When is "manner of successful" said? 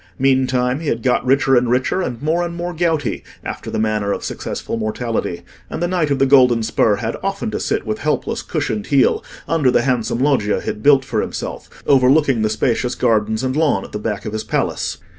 3.77-4.75